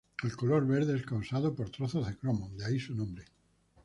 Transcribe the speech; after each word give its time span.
El 0.23 0.35
color 0.35 0.65
verde 0.65 0.97
es 0.97 1.05
causado 1.05 1.53
por 1.53 1.69
trazas 1.69 2.07
de 2.07 2.17
cromo, 2.17 2.49
de 2.57 2.65
ahí 2.65 2.79
su 2.79 2.95
nombre. 2.95 3.23